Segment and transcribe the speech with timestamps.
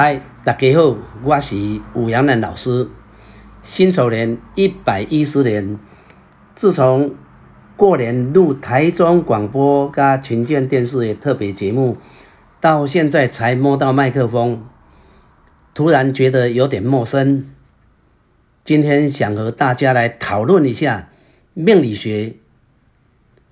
[0.00, 1.56] 嗨，大家好，我是
[1.92, 2.86] 武阳南老师。
[3.64, 5.76] 辛丑年一百一十年，
[6.54, 7.16] 自从
[7.76, 11.96] 过年录台中广播加群建电视的特别节目，
[12.60, 14.64] 到现在才摸到麦克风，
[15.74, 17.50] 突然觉得有点陌生。
[18.64, 21.08] 今天想和大家来讨论一下
[21.54, 22.36] 命理学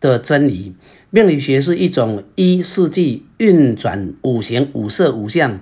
[0.00, 0.76] 的真理。
[1.10, 5.58] 命理学是一种依四季运转、五行、五色、五象。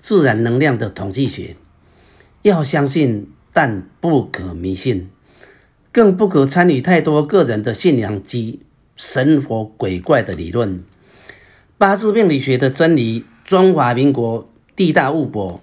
[0.00, 1.56] 自然能量的统计学，
[2.42, 5.10] 要相信，但不可迷信，
[5.92, 8.60] 更不可参与太多个人的信仰及
[8.96, 10.82] 神佛鬼怪的理论。
[11.76, 15.60] 八字命理学的真理，中华民国地大物博，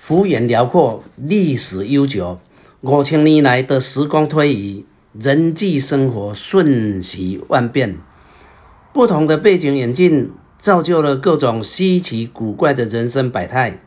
[0.00, 2.40] 幅员辽阔，历史悠久。
[2.80, 7.96] 五千年来的时光推移，人际生活瞬息万变，
[8.92, 10.32] 不同的背景演进。
[10.62, 13.82] 造就了各种稀奇古怪的人生百态。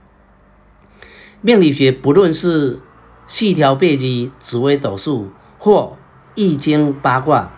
[1.39, 2.81] 命理学不论是
[3.27, 5.95] 细条背积、紫微斗数或
[6.35, 7.53] 易经八卦，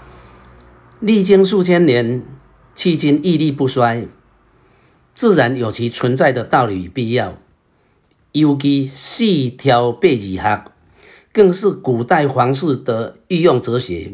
[1.00, 2.24] 历经数千年，
[2.76, 4.08] 迄今屹立不衰，
[5.16, 7.40] 自然有其存在的道理与必要。
[8.34, 10.66] 尤其细条背积学，
[11.34, 14.14] 更是古代皇室的御用哲学。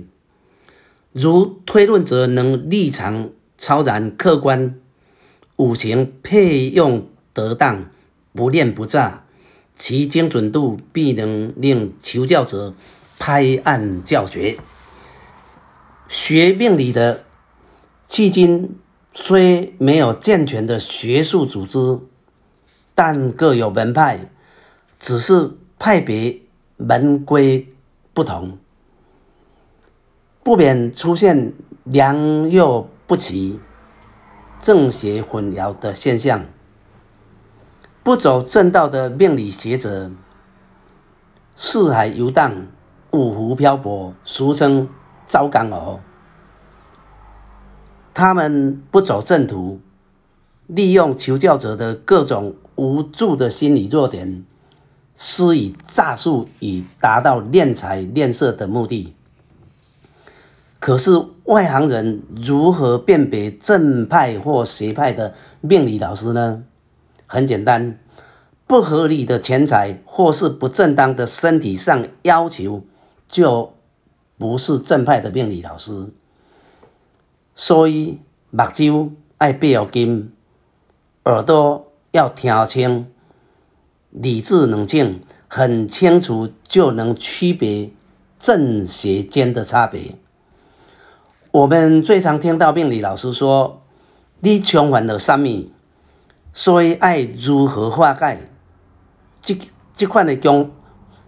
[1.12, 4.80] 如推论者能立场超然、客观。
[5.58, 7.90] 五行配用得当，
[8.34, 9.24] 不练不诈，
[9.76, 12.74] 其精准度必能令求教者
[13.20, 14.58] 拍案叫绝。
[16.10, 17.24] 学命理的
[18.10, 18.78] 迄今
[19.14, 22.00] 虽没有健全的学术组织，
[22.96, 24.32] 但各有门派，
[25.00, 26.42] 只是派别
[26.78, 27.68] 门规
[28.14, 28.58] 不同，
[30.44, 32.18] 不免出现良
[32.50, 33.60] 莠不齐。
[34.64, 36.46] 正邪混淆的现象，
[38.02, 40.10] 不走正道的命理学者，
[41.54, 42.68] 四海游荡，
[43.12, 44.88] 五湖漂泊，俗称
[45.28, 46.00] 糟干鹅。
[48.14, 49.82] 他们不走正途，
[50.68, 54.46] 利用求教者的各种无助的心理弱点，
[55.18, 59.14] 施以诈术，以达到敛财敛色的目的。
[60.80, 61.12] 可是
[61.46, 66.64] 外行人如何辨别正派或邪派的命理老师呢？
[67.28, 68.00] 很简单，
[68.66, 72.84] 不合理的钱财或是不正当的身体上要求，
[73.28, 73.74] 就
[74.38, 76.08] 不是正派的命理老师。
[77.56, 80.32] 所以目睭爱闭要金，
[81.26, 83.08] 耳朵要听清，
[84.12, 87.90] 理智冷静，很清楚就能区别
[88.40, 90.16] 正邪间的差别。
[91.54, 93.84] 我们最常听到命理老师说
[94.42, 95.72] ：“你充满了什么？
[96.52, 98.50] 所以爱如何化解？”
[99.40, 99.56] 这
[99.96, 100.72] 这款的讲，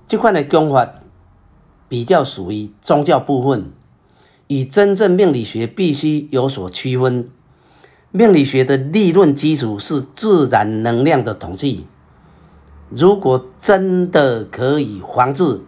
[0.07, 0.95] 这款的讲法
[1.87, 3.71] 比较属于宗教部分，
[4.47, 7.29] 与真正命理学必须有所区分。
[8.09, 11.85] 命理学的理论基础是自然能量的统计。
[12.89, 15.61] 如果真的可以防治，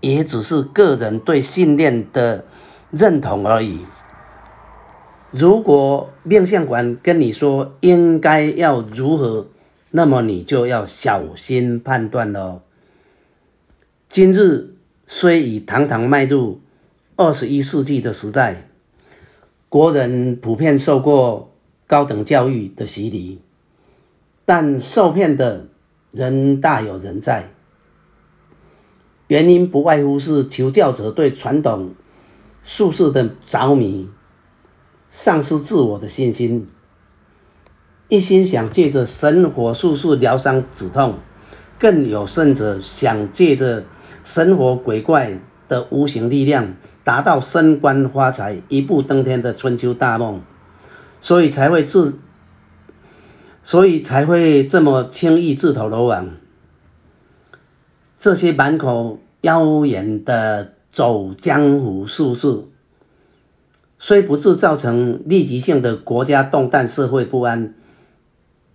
[0.00, 2.46] 也只是个人对信念的。
[2.92, 3.80] 认同而已。
[5.30, 9.48] 如果面相馆跟你说应该要如何，
[9.90, 12.60] 那么你就要小心判断喽。
[14.10, 14.74] 今日
[15.06, 16.60] 虽已堂堂迈入
[17.16, 18.68] 二十一世纪的时代，
[19.70, 21.50] 国人普遍受过
[21.86, 23.40] 高等教育的洗礼，
[24.44, 25.66] 但受骗的
[26.10, 27.48] 人大有人在。
[29.28, 31.94] 原因不外乎是求教者对传统。
[32.64, 34.08] 术士的着迷，
[35.08, 36.68] 丧失自我的信心，
[38.08, 41.18] 一心想借着神火术士疗伤止痛，
[41.78, 43.84] 更有甚者想借着
[44.22, 50.40] 神火鬼怪的无形力量，达到升官发财、一步登天的春秋大梦，
[51.20, 52.20] 所以才会自，
[53.64, 56.30] 所以才会这么轻易自投罗网。
[58.18, 60.74] 这些满口妖言的。
[60.92, 62.64] 走江湖术士，
[63.98, 67.72] 虽不致造成立即性的国家动荡、社会不安，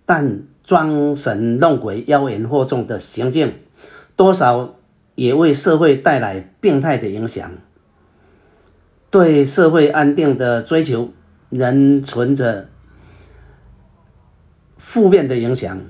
[0.04, 3.54] 但装神弄鬼、妖言惑众的行径，
[4.16, 4.74] 多少
[5.14, 7.52] 也为社会带来病态的影响。
[9.10, 11.12] 对社会安定的追求，
[11.50, 12.68] 仍存着
[14.76, 15.80] 负面的影响。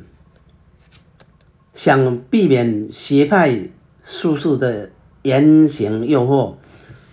[1.73, 3.71] 想避免邪派
[4.05, 4.91] 术士的。
[5.29, 6.55] 言行诱惑，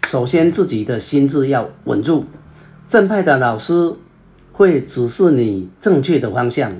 [0.07, 2.23] 首先自己的心智要稳住。
[2.87, 3.93] 正派的老师
[4.53, 6.71] 会指示你正确的方向，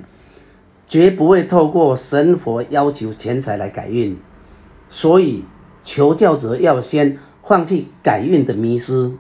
[0.88, 4.18] 绝不会透过神佛要求钱财来改运，
[4.88, 5.44] 所以
[5.84, 9.12] 求教者要先放弃改运的迷失。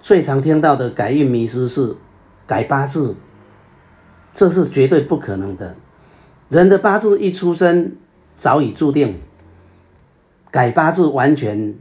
[0.00, 1.96] 最常听到的改运迷失是
[2.46, 3.14] 改八字，
[4.34, 5.76] 这是绝对不可能的。
[6.48, 7.96] 人的八字一出生
[8.36, 9.16] 早已注定，
[10.50, 11.74] 改八字完全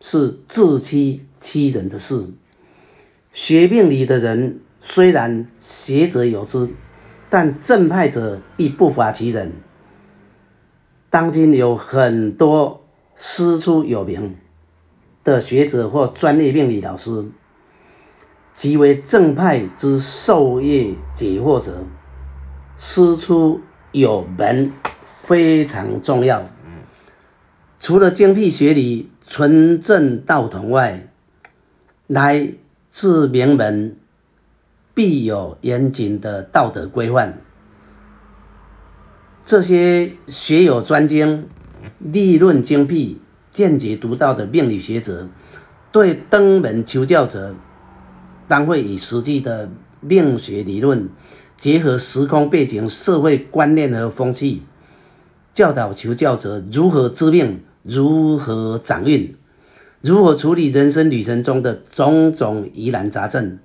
[0.00, 2.26] 是自欺欺人的事。
[3.32, 6.68] 学命理的人虽然学者有之。
[7.34, 9.52] 但正派者亦不乏其人。
[11.08, 12.84] 当今有很多
[13.16, 14.36] 师出有名
[15.24, 17.24] 的学者或专业命理老师，
[18.52, 21.86] 即为正派之授业解惑者。
[22.76, 24.70] 师出有门
[25.22, 26.46] 非常重要。
[27.82, 31.08] 除了精辟学理、纯正道统外，
[32.06, 32.52] 来
[32.92, 33.96] 自名门。
[34.94, 37.38] 必有严谨的道德规范。
[39.46, 41.48] 这些学有专精、
[41.98, 43.18] 立论精辟、
[43.50, 45.28] 见解独到的命理学者，
[45.90, 47.54] 对登门求教者，
[48.46, 49.70] 当会以实际的
[50.00, 51.08] 命学理论，
[51.56, 54.60] 结合时空背景、社会观念和风气，
[55.54, 59.34] 教导求教者如何知命、如何掌运、
[60.00, 63.58] 如何处理人生旅程中的种种疑难杂症。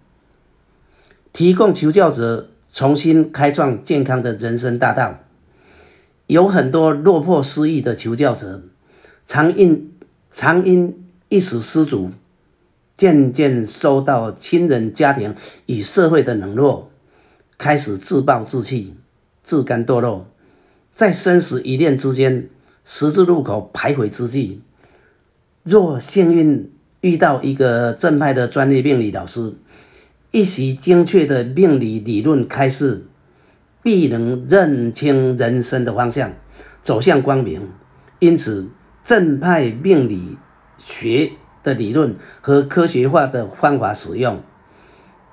[1.33, 5.19] 提供求教者重新开创健康的人生大道。
[6.25, 8.61] 有很多落魄失意的求教者，
[9.25, 9.93] 常因
[10.29, 12.11] 常因一时失足，
[12.97, 15.35] 渐渐受到亲人、家庭
[15.67, 16.91] 与社会的冷落，
[17.57, 18.95] 开始自暴自弃、
[19.41, 20.27] 自甘堕落，
[20.91, 22.49] 在生死一念之间、
[22.89, 24.61] 十字路口徘徊之际，
[25.63, 29.53] 若幸运遇到一个正派的专业病理老师。
[30.31, 33.05] 一席精确的命理理论开示，
[33.83, 36.31] 必能认清人生的方向，
[36.81, 37.69] 走向光明。
[38.19, 38.69] 因此，
[39.03, 40.37] 正派命理
[40.77, 41.31] 学
[41.63, 44.41] 的理论和科学化的方法使用，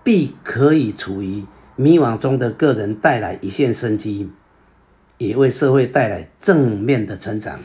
[0.02, 1.44] 必可以处于
[1.76, 4.28] 迷惘中的个人带来一线生机，
[5.18, 7.58] 也为社会带来正面的成长。